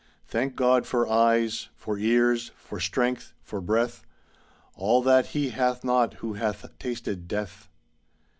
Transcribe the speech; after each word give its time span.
"Thank 0.25 0.55
God 0.55 0.87
for 0.87 1.07
eyes, 1.07 1.69
for 1.75 1.95
ears, 1.95 2.49
for 2.55 2.79
strength, 2.79 3.33
for 3.39 3.61
breath, 3.61 4.03
All 4.73 5.03
that 5.03 5.27
he 5.27 5.49
hath 5.49 5.83
not 5.83 6.15
who 6.15 6.33
hath 6.33 6.65
tasted 6.79 7.27
death." 7.27 7.69